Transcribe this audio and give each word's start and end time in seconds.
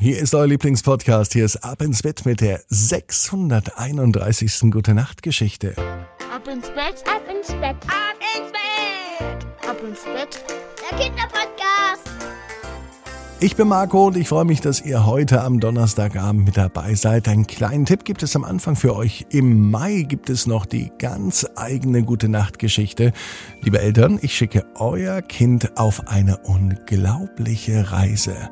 Hier 0.00 0.20
ist 0.20 0.32
euer 0.32 0.46
Lieblingspodcast. 0.46 1.32
Hier 1.32 1.44
ist 1.44 1.64
Ab 1.64 1.82
ins 1.82 2.04
Bett 2.04 2.24
mit 2.24 2.40
der 2.40 2.60
631. 2.68 4.70
Gute 4.70 4.94
Nacht 4.94 5.24
Geschichte. 5.24 5.74
Ab 6.32 6.46
ins 6.46 6.68
Bett, 6.68 7.02
ab 7.04 7.22
ins 7.28 7.48
Bett, 7.48 7.74
ab 7.88 8.14
ins 8.36 8.52
Bett, 8.52 9.44
ab 9.68 9.76
ins 9.82 10.04
Bett. 10.04 10.44
Der 10.88 10.98
Kinderpodcast. 10.98 12.12
Ich 13.40 13.56
bin 13.56 13.66
Marco 13.66 14.06
und 14.06 14.16
ich 14.16 14.28
freue 14.28 14.44
mich, 14.44 14.60
dass 14.60 14.80
ihr 14.80 15.04
heute 15.04 15.42
am 15.42 15.58
Donnerstagabend 15.58 16.44
mit 16.44 16.56
dabei 16.56 16.94
seid. 16.94 17.26
Einen 17.26 17.48
kleinen 17.48 17.84
Tipp 17.84 18.04
gibt 18.04 18.22
es 18.22 18.36
am 18.36 18.44
Anfang 18.44 18.76
für 18.76 18.94
euch. 18.94 19.26
Im 19.30 19.68
Mai 19.68 20.02
gibt 20.02 20.30
es 20.30 20.46
noch 20.46 20.64
die 20.64 20.92
ganz 21.00 21.44
eigene 21.56 22.04
Gute 22.04 22.28
Nacht 22.28 22.60
Geschichte. 22.60 23.12
Liebe 23.62 23.80
Eltern, 23.80 24.20
ich 24.22 24.36
schicke 24.36 24.64
euer 24.76 25.22
Kind 25.22 25.76
auf 25.76 26.06
eine 26.06 26.38
unglaubliche 26.44 27.90
Reise. 27.90 28.48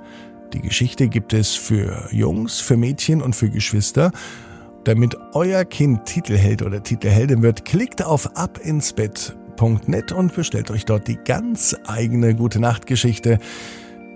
Die 0.57 0.63
Geschichte 0.63 1.09
gibt 1.09 1.35
es 1.35 1.55
für 1.55 2.09
Jungs, 2.11 2.61
für 2.61 2.79
Mädchen 2.79 3.21
und 3.21 3.37
für 3.37 3.51
Geschwister. 3.51 4.11
Damit 4.85 5.15
euer 5.35 5.67
Kind 5.67 6.07
Titelheld 6.07 6.63
oder 6.63 6.83
Titelheldin 6.83 7.43
wird, 7.43 7.67
klickt 7.67 8.03
auf 8.03 8.39
abinsbett.net 8.39 10.13
und 10.13 10.35
bestellt 10.35 10.71
euch 10.71 10.87
dort 10.87 11.09
die 11.09 11.19
ganz 11.23 11.77
eigene 11.87 12.35
Gute 12.35 12.59
Nacht 12.59 12.87
Geschichte. 12.87 13.39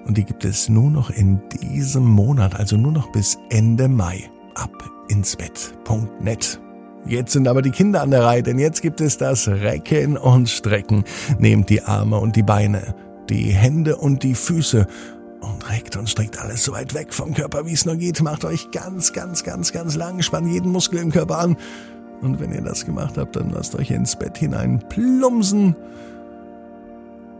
Und 0.06 0.16
die 0.16 0.24
gibt 0.24 0.46
es 0.46 0.70
nur 0.70 0.90
noch 0.90 1.10
in 1.10 1.42
diesem 1.60 2.06
Monat, 2.06 2.54
also 2.54 2.78
nur 2.78 2.92
noch 2.92 3.12
bis 3.12 3.36
Ende 3.50 3.86
Mai. 3.86 4.30
Abinsbett.net. 4.54 6.58
Jetzt 7.04 7.32
sind 7.32 7.48
aber 7.48 7.60
die 7.60 7.70
Kinder 7.70 8.00
an 8.00 8.12
der 8.12 8.24
Reihe, 8.24 8.42
denn 8.42 8.58
jetzt 8.58 8.80
gibt 8.80 9.02
es 9.02 9.18
das 9.18 9.46
Recken 9.46 10.16
und 10.16 10.48
Strecken. 10.48 11.04
Nehmt 11.38 11.68
die 11.68 11.82
Arme 11.82 12.16
und 12.16 12.34
die 12.34 12.42
Beine, 12.42 12.94
die 13.28 13.50
Hände 13.50 13.96
und 13.96 14.22
die 14.22 14.34
Füße 14.34 14.86
und 15.40 15.68
reckt 15.70 15.96
und 15.96 16.08
streckt 16.08 16.38
alles 16.38 16.64
so 16.64 16.72
weit 16.72 16.94
weg 16.94 17.12
vom 17.12 17.34
Körper, 17.34 17.66
wie 17.66 17.72
es 17.72 17.84
nur 17.84 17.96
geht. 17.96 18.22
Macht 18.22 18.44
euch 18.44 18.70
ganz, 18.70 19.12
ganz, 19.12 19.42
ganz, 19.42 19.72
ganz 19.72 19.96
lang, 19.96 20.22
spannt 20.22 20.48
jeden 20.48 20.72
Muskel 20.72 21.00
im 21.00 21.10
Körper 21.10 21.38
an. 21.38 21.56
Und 22.20 22.40
wenn 22.40 22.52
ihr 22.52 22.60
das 22.60 22.84
gemacht 22.84 23.16
habt, 23.16 23.36
dann 23.36 23.50
lasst 23.50 23.74
euch 23.74 23.90
ins 23.90 24.16
Bett 24.16 24.36
hinein 24.36 24.82
plumpsen 24.88 25.74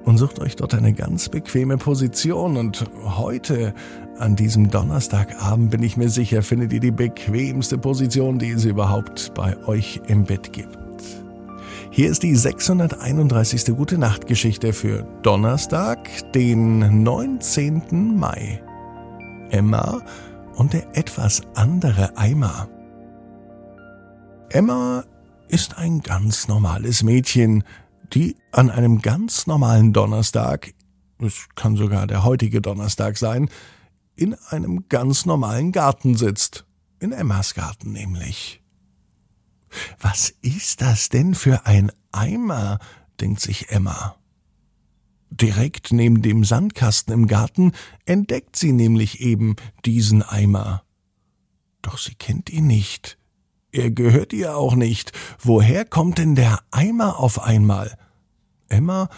und 0.05 0.19
sucht 0.19 0.41
euch 0.41 0.57
dort 0.57 0.75
eine 0.75 0.93
ganz 0.93 1.29
bequeme 1.29 1.77
Position. 1.77 2.57
Und 2.57 2.85
heute, 3.05 3.75
an 4.19 4.37
diesem 4.37 4.71
Donnerstagabend, 4.71 5.71
bin 5.71 5.83
ich 5.83 5.97
mir 5.97 6.09
sicher, 6.09 6.43
findet 6.43 6.73
ihr 6.73 6.81
die 6.81 6.91
bequemste 6.91 7.79
Position, 7.79 8.39
die 8.39 8.51
es 8.51 8.65
überhaupt 8.65 9.33
bei 9.35 9.57
euch 9.67 10.01
im 10.07 10.25
Bett 10.25 10.53
gibt. 10.53 10.79
Hier 11.93 12.09
ist 12.09 12.23
die 12.23 12.37
631. 12.37 13.77
Gute 13.77 13.99
Nacht 13.99 14.29
Geschichte 14.29 14.73
für 14.73 15.03
Donnerstag, 15.25 16.09
den 16.33 17.03
19. 17.03 18.17
Mai. 18.17 18.63
Emma 19.51 20.01
und 20.55 20.73
der 20.73 20.97
etwas 20.97 21.43
andere 21.57 22.17
Eimer. 22.17 22.69
Emma 24.51 25.03
ist 25.49 25.79
ein 25.79 26.01
ganz 26.01 26.47
normales 26.47 27.03
Mädchen, 27.03 27.65
die 28.13 28.37
an 28.53 28.71
einem 28.71 29.03
ganz 29.03 29.49
normalen 29.49 29.93
Donnerstag, 29.93 30.73
es 31.19 31.49
kann 31.57 31.75
sogar 31.75 32.07
der 32.07 32.23
heutige 32.23 32.61
Donnerstag 32.61 33.19
sein, 33.19 33.51
in 34.15 34.37
einem 34.51 34.85
ganz 34.89 35.27
normalen 35.27 35.73
Garten 35.73 36.15
sitzt. 36.17 36.67
In 37.01 37.11
Emmas 37.11 37.55
Garten 37.55 37.91
nämlich. 37.91 38.60
Was 40.01 40.35
ist 40.43 40.83
das 40.83 41.09
denn 41.09 41.35
für 41.35 41.67
ein 41.67 41.93
Eimer? 42.13 42.79
denkt 43.21 43.41
sich 43.41 43.71
Emma. 43.71 44.17
Direkt 45.31 45.93
neben 45.93 46.23
dem 46.23 46.45
Sandkasten 46.45 47.15
im 47.15 47.27
Garten 47.27 47.73
entdeckt 48.05 48.57
sie 48.57 48.73
nämlich 48.73 49.21
eben 49.21 49.57
diesen 49.85 50.23
Eimer. 50.23 50.83
Doch 51.83 51.99
sie 51.99 52.15
kennt 52.15 52.51
ihn 52.51 52.67
nicht. 52.67 53.17
Er 53.73 53.91
gehört 53.91 54.33
ihr 54.33 54.57
auch 54.57 54.75
nicht. 54.75 55.13
Woher 55.39 55.85
kommt 55.85 56.19
denn 56.19 56.35
der 56.35 56.61
Eimer 56.73 57.21
auf 57.21 57.41
einmal? 57.41 57.97
Emma 58.69 59.09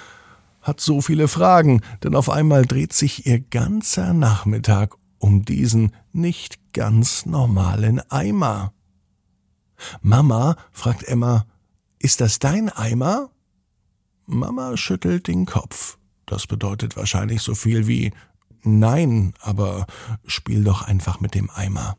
hat 0.61 0.81
so 0.81 1.01
viele 1.01 1.29
Fragen, 1.29 1.81
denn 2.03 2.15
auf 2.15 2.29
einmal 2.29 2.67
dreht 2.67 2.93
sich 2.93 3.27
ihr 3.27 3.41
ganzer 3.41 4.13
Nachmittag 4.13 4.95
um 5.19 5.45
diesen 5.45 5.93
nicht 6.13 6.73
ganz 6.73 7.27
normalen 7.27 8.01
Eimer. 8.11 8.73
Mama, 10.01 10.57
fragt 10.73 11.05
Emma, 11.05 11.47
ist 11.99 12.21
das 12.21 12.39
dein 12.39 12.69
Eimer? 12.69 13.31
Mama 14.27 14.77
schüttelt 14.77 15.29
den 15.29 15.47
Kopf. 15.47 15.99
Das 16.27 16.47
bedeutet 16.47 16.97
wahrscheinlich 16.97 17.43
so 17.43 17.55
viel 17.55 17.87
wie 17.87 18.13
Nein, 18.65 19.35
aber 19.41 19.87
spiel 20.27 20.63
doch 20.63 20.83
einfach 20.83 21.21
mit 21.21 21.35
dem 21.35 21.51
Eimer. 21.51 21.97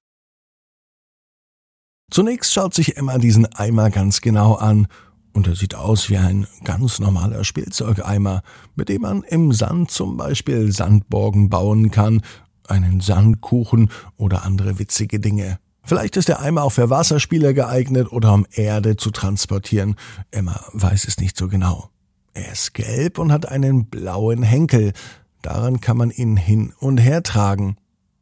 Zunächst 2.09 2.53
schaut 2.53 2.73
sich 2.73 2.95
Emma 2.95 3.17
diesen 3.17 3.45
Eimer 3.53 3.89
ganz 3.89 4.21
genau 4.21 4.55
an, 4.55 4.87
und 5.33 5.47
er 5.47 5.55
sieht 5.55 5.73
aus 5.75 6.09
wie 6.09 6.17
ein 6.17 6.47
ganz 6.63 6.99
normaler 6.99 7.43
Spielzeugeimer, 7.43 8.43
mit 8.75 8.89
dem 8.89 9.01
man 9.01 9.23
im 9.23 9.51
Sand 9.51 9.89
zum 9.89 10.15
Beispiel 10.15 10.71
Sandborgen 10.71 11.49
bauen 11.49 11.89
kann, 11.89 12.21
einen 12.67 13.01
Sandkuchen 13.01 13.89
oder 14.15 14.43
andere 14.43 14.79
witzige 14.79 15.19
Dinge. 15.19 15.59
Vielleicht 15.83 16.15
ist 16.15 16.29
der 16.29 16.39
Eimer 16.39 16.63
auch 16.63 16.71
für 16.71 16.89
Wasserspieler 16.89 17.53
geeignet 17.53 18.11
oder 18.11 18.33
um 18.33 18.47
Erde 18.51 18.95
zu 18.95 19.11
transportieren. 19.11 19.95
Emma 20.31 20.63
weiß 20.71 21.05
es 21.05 21.17
nicht 21.17 21.37
so 21.37 21.49
genau. 21.49 21.89
Er 22.33 22.53
ist 22.53 22.73
gelb 22.73 23.19
und 23.19 23.31
hat 23.31 23.47
einen 23.47 23.87
blauen 23.87 24.43
Henkel. 24.43 24.93
Daran 25.41 25.81
kann 25.81 25.97
man 25.97 26.09
ihn 26.09 26.37
hin 26.37 26.73
und 26.79 26.97
her 26.97 27.21
tragen. 27.21 27.75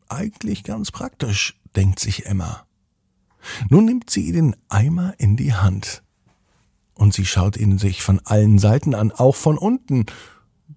Eigentlich 0.10 0.64
ganz 0.64 0.92
praktisch, 0.92 1.60
denkt 1.76 2.00
sich 2.00 2.26
Emma. 2.26 2.66
Nun 3.70 3.86
nimmt 3.86 4.10
sie 4.10 4.32
den 4.32 4.56
Eimer 4.68 5.14
in 5.20 5.38
die 5.38 5.54
Hand. 5.54 6.04
Und 6.96 7.14
sie 7.14 7.26
schaut 7.26 7.58
ihn 7.58 7.78
sich 7.78 8.02
von 8.02 8.20
allen 8.26 8.60
Seiten 8.60 8.94
an, 8.96 9.12
auch 9.12 9.36
von 9.36 9.58
unten. 9.58 10.08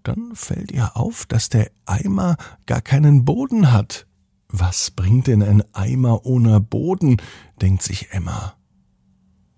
Dann 0.02 0.34
fällt 0.34 0.70
ihr 0.70 0.96
auf, 0.96 1.24
dass 1.26 1.48
der 1.48 1.70
Eimer 1.86 2.36
gar 2.66 2.82
keinen 2.82 3.24
Boden 3.24 3.72
hat. 3.72 4.06
Was 4.48 4.90
bringt 4.90 5.26
denn 5.26 5.42
ein 5.42 5.62
Eimer 5.74 6.24
ohne 6.26 6.60
Boden? 6.60 7.16
denkt 7.60 7.82
sich 7.82 8.12
Emma. 8.12 8.54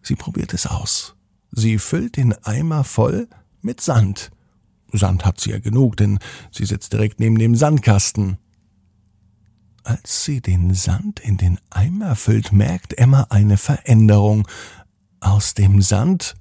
Sie 0.03 0.17
probiert 0.17 0.55
es 0.55 0.67
aus. 0.67 1.17
Sie 1.51 1.79
füllt 1.79 2.17
den 2.17 2.33
Eimer 2.45 2.85
voll 2.85 3.29
mit 3.63 3.81
Sand. 3.81 4.31
Sand 4.93 5.25
hat 5.25 5.41
sie 5.41 5.51
ja 5.51 5.59
genug, 5.59 5.97
denn 5.97 6.19
sie 6.51 6.65
sitzt 6.65 6.93
direkt 6.93 7.21
neben 7.21 7.39
dem 7.39 7.57
Sandkasten. 7.57 8.39
Als 9.83 10.25
sie 10.25 10.41
den 10.41 10.75
Sand 10.75 11.21
in 11.21 11.37
den 11.37 11.59
Eimer 11.71 12.17
füllt, 12.17 12.53
merkt 12.53 12.99
Emma 12.99 13.27
eine 13.31 13.57
Veränderung. 13.57 14.49
Aus 15.21 15.55
dem 15.55 15.83
Sand 15.83 16.35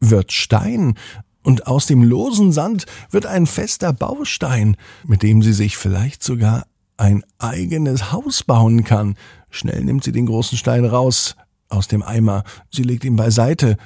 wird 0.00 0.32
Stein 0.32 0.94
und 1.42 1.66
aus 1.66 1.86
dem 1.86 2.02
losen 2.02 2.52
Sand 2.52 2.86
wird 3.10 3.26
ein 3.26 3.46
fester 3.46 3.92
Baustein, 3.92 4.76
mit 5.06 5.22
dem 5.22 5.42
sie 5.42 5.52
sich 5.52 5.76
vielleicht 5.76 6.22
sogar 6.22 6.66
ein 6.98 7.24
eigenes 7.38 8.12
Haus 8.12 8.42
bauen 8.42 8.84
kann. 8.84 9.16
Schnell 9.48 9.84
nimmt 9.84 10.04
sie 10.04 10.12
den 10.12 10.26
großen 10.26 10.58
Stein 10.58 10.84
raus 10.84 11.36
aus 11.68 11.88
dem 11.88 12.02
Eimer, 12.02 12.44
sie 12.70 12.82
legt 12.82 13.04
ihn 13.04 13.16
beiseite 13.16 13.76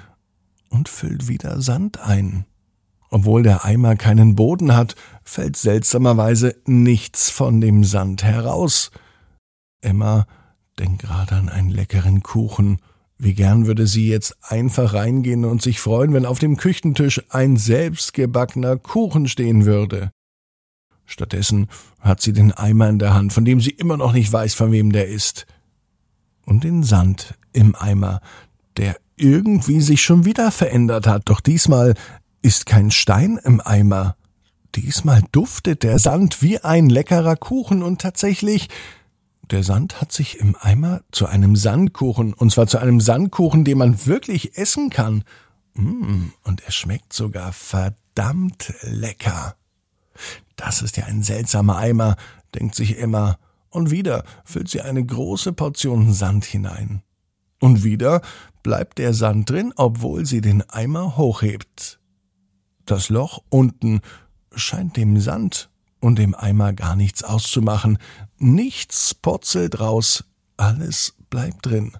und 0.70 0.88
füllt 0.88 1.28
wieder 1.28 1.60
Sand 1.60 2.00
ein. 2.00 2.46
Obwohl 3.10 3.42
der 3.42 3.64
Eimer 3.64 3.94
keinen 3.96 4.34
Boden 4.36 4.74
hat, 4.74 4.94
fällt 5.22 5.56
seltsamerweise 5.56 6.56
nichts 6.64 7.28
von 7.28 7.60
dem 7.60 7.84
Sand 7.84 8.22
heraus. 8.24 8.90
Emma 9.82 10.26
denkt 10.78 11.02
gerade 11.02 11.34
an 11.34 11.48
einen 11.50 11.68
leckeren 11.68 12.22
Kuchen. 12.22 12.78
Wie 13.18 13.34
gern 13.34 13.66
würde 13.66 13.86
sie 13.86 14.08
jetzt 14.08 14.36
einfach 14.40 14.94
reingehen 14.94 15.44
und 15.44 15.60
sich 15.60 15.78
freuen, 15.78 16.14
wenn 16.14 16.24
auf 16.24 16.38
dem 16.38 16.56
Küchentisch 16.56 17.22
ein 17.28 17.56
selbstgebackener 17.56 18.78
Kuchen 18.78 19.28
stehen 19.28 19.66
würde. 19.66 20.10
Stattdessen 21.06 21.68
hat 22.00 22.20
sie 22.20 22.32
den 22.32 22.52
Eimer 22.52 22.88
in 22.88 22.98
der 22.98 23.14
Hand, 23.14 23.32
von 23.32 23.44
dem 23.44 23.60
sie 23.60 23.70
immer 23.70 23.96
noch 23.96 24.12
nicht 24.12 24.32
weiß, 24.32 24.54
von 24.54 24.72
wem 24.72 24.92
der 24.92 25.08
ist. 25.08 25.46
Und 26.44 26.64
den 26.64 26.82
Sand 26.82 27.34
im 27.52 27.74
Eimer, 27.74 28.20
der 28.76 28.96
irgendwie 29.16 29.80
sich 29.80 30.02
schon 30.02 30.24
wieder 30.24 30.50
verändert 30.50 31.06
hat. 31.06 31.22
Doch 31.26 31.40
diesmal 31.40 31.94
ist 32.40 32.66
kein 32.66 32.90
Stein 32.90 33.38
im 33.42 33.60
Eimer. 33.60 34.16
Diesmal 34.74 35.22
duftet 35.32 35.82
der 35.82 35.98
Sand 35.98 36.42
wie 36.42 36.58
ein 36.58 36.88
leckerer 36.88 37.36
Kuchen 37.36 37.82
und 37.82 38.00
tatsächlich 38.00 38.68
der 39.50 39.62
Sand 39.62 40.00
hat 40.00 40.12
sich 40.12 40.38
im 40.38 40.56
Eimer 40.58 41.02
zu 41.10 41.26
einem 41.26 41.56
Sandkuchen, 41.56 42.32
und 42.32 42.50
zwar 42.50 42.66
zu 42.66 42.78
einem 42.78 43.00
Sandkuchen, 43.00 43.64
den 43.64 43.76
man 43.76 44.06
wirklich 44.06 44.56
essen 44.56 44.88
kann. 44.88 45.24
Mm, 45.74 46.28
und 46.42 46.62
er 46.64 46.70
schmeckt 46.72 47.12
sogar 47.12 47.52
verdammt 47.52 48.72
lecker. 48.82 49.56
Das 50.56 50.82
ist 50.82 50.96
ja 50.96 51.04
ein 51.04 51.22
seltsamer 51.22 51.76
Eimer, 51.76 52.16
denkt 52.54 52.74
sich 52.74 52.98
Emma, 52.98 53.38
und 53.70 53.90
wieder 53.90 54.24
füllt 54.44 54.68
sie 54.68 54.82
eine 54.82 55.04
große 55.04 55.52
Portion 55.52 56.12
Sand 56.12 56.44
hinein. 56.44 57.02
Und 57.60 57.84
wieder 57.84 58.20
bleibt 58.62 58.98
der 58.98 59.14
Sand 59.14 59.48
drin, 59.48 59.72
obwohl 59.76 60.26
sie 60.26 60.40
den 60.40 60.68
Eimer 60.68 61.16
hochhebt. 61.16 62.00
Das 62.84 63.08
Loch 63.08 63.42
unten 63.48 64.00
scheint 64.54 64.96
dem 64.96 65.18
Sand 65.20 65.70
und 66.00 66.18
dem 66.18 66.34
Eimer 66.34 66.72
gar 66.72 66.96
nichts 66.96 67.22
auszumachen, 67.22 67.98
Nichts 68.44 69.14
purzelt 69.14 69.78
raus, 69.78 70.24
alles 70.56 71.14
bleibt 71.30 71.64
drin. 71.64 71.92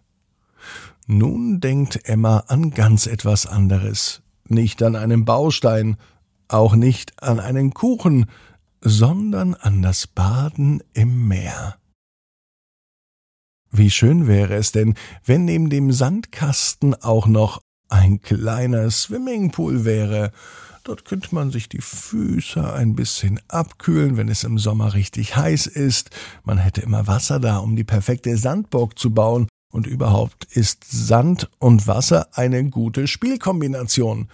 Nun 1.07 1.61
denkt 1.61 2.09
Emma 2.09 2.39
an 2.49 2.73
ganz 2.73 3.07
etwas 3.07 3.47
anderes. 3.47 4.23
Nicht 4.49 4.83
an 4.83 4.97
einen 4.97 5.25
Baustein, 5.25 5.99
auch 6.53 6.75
nicht 6.75 7.23
an 7.23 7.41
einen 7.41 7.75
Kuchen, 7.75 8.27
sondern 8.81 9.55
an 9.55 9.83
das 9.83 10.07
Baden 10.07 10.83
im 10.93 11.29
Meer. 11.29 11.77
Wie 13.71 13.91
schön 13.91 14.27
wäre 14.27 14.55
es 14.55 14.73
denn, 14.73 14.95
wenn 15.25 15.47
neben 15.47 15.71
dem 15.71 15.93
Sandkasten 15.93 16.95
auch 16.95 17.27
noch 17.27 17.63
ein 17.89 18.21
kleiner 18.21 18.91
Swimmingpool 18.91 19.85
wäre. 19.85 20.33
Dort 20.85 21.05
könnte 21.05 21.35
man 21.35 21.51
sich 21.51 21.69
die 21.69 21.81
Füße 21.81 22.73
ein 22.73 22.97
bisschen 22.97 23.41
abkühlen, 23.49 24.17
wenn 24.17 24.29
es 24.29 24.45
im 24.45 24.59
Sommer 24.59 24.95
richtig 24.95 25.37
heiß 25.37 25.67
ist. 25.67 26.11
Man 26.45 26.59
hätte 26.59 26.81
immer 26.81 27.07
Wasser 27.07 27.39
da, 27.39 27.59
um 27.59 27.77
die 27.77 27.85
perfekte 27.85 28.37
Sandburg 28.37 28.99
zu 28.99 29.15
bauen. 29.15 29.47
Und 29.73 29.87
überhaupt 29.87 30.45
ist 30.45 30.85
Sand 30.91 31.49
und 31.59 31.87
Wasser 31.87 32.29
eine 32.33 32.69
gute 32.69 33.07
Spielkombination. 33.07 34.29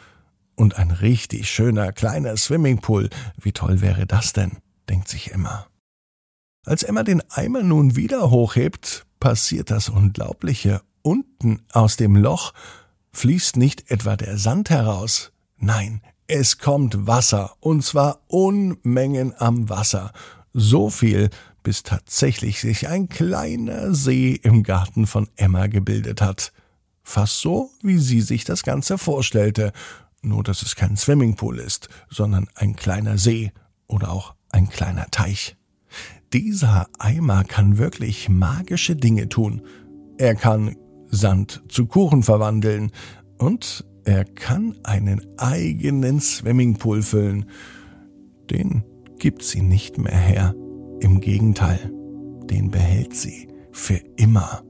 Und 0.59 0.77
ein 0.77 0.91
richtig 0.91 1.49
schöner 1.49 1.93
kleiner 1.93 2.37
Swimmingpool. 2.37 3.11
Wie 3.41 3.53
toll 3.53 3.81
wäre 3.81 4.09
das 4.09 4.33
denn? 4.33 4.57
denkt 4.89 5.07
sich 5.07 5.33
Emma. 5.33 5.69
Als 6.67 6.83
Emma 6.83 7.05
den 7.05 7.23
Eimer 7.31 7.63
nun 7.63 7.95
wieder 7.95 8.33
hochhebt, 8.33 9.07
passiert 9.21 9.71
das 9.71 9.89
Unglaubliche. 9.89 10.83
Unten 11.03 11.63
aus 11.73 11.97
dem 11.97 12.17
Loch 12.17 12.55
fließt 13.13 13.57
nicht 13.57 13.89
etwa 13.89 14.17
der 14.17 14.37
Sand 14.37 14.69
heraus, 14.69 15.31
nein, 15.59 16.03
es 16.27 16.59
kommt 16.59 17.07
Wasser, 17.07 17.55
und 17.61 17.85
zwar 17.85 18.19
Unmengen 18.27 19.35
am 19.39 19.69
Wasser. 19.69 20.13
So 20.53 20.91
viel, 20.91 21.31
bis 21.63 21.85
tatsächlich 21.85 22.61
sich 22.61 22.89
ein 22.89 23.09
kleiner 23.09 23.95
See 23.95 24.33
im 24.43 24.65
Garten 24.65 25.07
von 25.07 25.29
Emma 25.37 25.69
gebildet 25.69 26.21
hat. 26.21 26.53
Fast 27.05 27.41
so, 27.43 27.71
wie 27.81 27.99
sie 27.99 28.23
sich 28.23 28.45
das 28.45 28.65
Ganze 28.65 28.99
vorstellte, 28.99 29.73
nur 30.23 30.43
dass 30.43 30.62
es 30.62 30.76
kein 30.76 30.97
Swimmingpool 30.97 31.59
ist, 31.59 31.88
sondern 32.11 32.49
ein 32.55 32.76
kleiner 32.76 33.19
See 33.19 33.53
oder 33.87 34.11
auch 34.11 34.35
ein 34.50 34.69
kleiner 34.69 35.06
Teich. 35.11 35.56
Dieser 36.32 36.88
Eimer 36.99 37.44
kann 37.44 37.79
wirklich 37.79 38.29
magische 38.29 38.97
Dinge 38.97 39.29
tun. 39.29 39.62
Er 40.19 40.35
kann 40.35 40.76
Sand 41.09 41.62
zu 41.69 41.87
Kuchen 41.87 42.23
verwandeln 42.23 42.93
und 43.38 43.85
er 44.05 44.25
kann 44.25 44.76
einen 44.85 45.20
eigenen 45.38 46.21
Swimmingpool 46.21 47.03
füllen. 47.03 47.47
Den 48.50 48.85
gibt 49.19 49.43
sie 49.43 49.62
nicht 49.62 49.99
mehr 49.99 50.17
her. 50.17 50.55
Im 51.00 51.21
Gegenteil, 51.21 51.93
den 52.50 52.71
behält 52.71 53.14
sie 53.14 53.49
für 53.73 54.00
immer. 54.17 54.62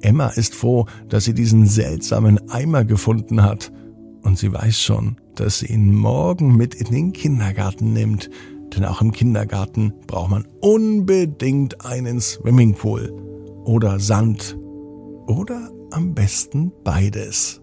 Emma 0.00 0.28
ist 0.28 0.54
froh, 0.54 0.86
dass 1.08 1.24
sie 1.24 1.34
diesen 1.34 1.66
seltsamen 1.66 2.50
Eimer 2.50 2.84
gefunden 2.84 3.42
hat. 3.42 3.72
Und 4.24 4.38
sie 4.38 4.52
weiß 4.52 4.80
schon, 4.80 5.16
dass 5.36 5.60
sie 5.60 5.66
ihn 5.66 5.94
morgen 5.94 6.56
mit 6.56 6.74
in 6.74 6.90
den 6.90 7.12
Kindergarten 7.12 7.92
nimmt. 7.92 8.30
Denn 8.74 8.84
auch 8.84 9.00
im 9.00 9.12
Kindergarten 9.12 9.92
braucht 10.06 10.30
man 10.30 10.48
unbedingt 10.60 11.84
einen 11.84 12.20
Swimmingpool 12.20 13.12
oder 13.64 14.00
Sand 14.00 14.58
oder 15.26 15.70
am 15.92 16.14
besten 16.14 16.72
beides. 16.82 17.60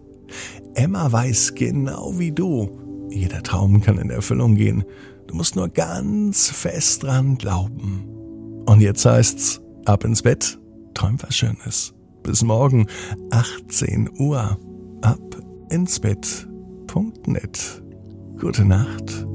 Emma 0.74 1.10
weiß 1.12 1.54
genau 1.54 2.18
wie 2.18 2.32
du, 2.32 2.70
jeder 3.10 3.42
Traum 3.42 3.82
kann 3.82 3.98
in 3.98 4.08
Erfüllung 4.08 4.54
gehen. 4.54 4.84
Du 5.26 5.34
musst 5.34 5.56
nur 5.56 5.68
ganz 5.68 6.48
fest 6.48 7.02
dran 7.02 7.36
glauben. 7.36 8.04
Und 8.66 8.80
jetzt 8.80 9.04
heißt's, 9.04 9.60
ab 9.84 10.04
ins 10.04 10.22
Bett, 10.22 10.58
träum 10.94 11.16
was 11.20 11.36
Schönes. 11.36 11.94
Bis 12.22 12.42
morgen, 12.42 12.86
18 13.30 14.08
Uhr, 14.18 14.58
ab 15.02 15.42
ins 15.70 16.00
Bett.net. 16.00 16.51
Gute 18.38 18.66
Nacht 18.66 19.26